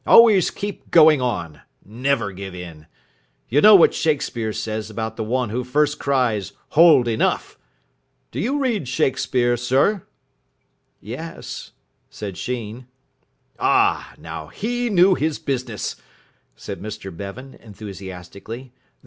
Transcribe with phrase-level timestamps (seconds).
[0.07, 1.61] Always keep going on.
[1.85, 2.87] Never give in.
[3.49, 7.55] You know what Shakespeare says about the one who first cries, 'Hold, enough!'
[8.31, 10.01] Do you read Shakespeare, sir?"
[10.99, 11.73] "Yes,"
[12.09, 12.87] said Sheen.
[13.59, 15.95] "Ah, now he knew his business,"
[16.55, 18.73] said Mr Bevan enthusiastically.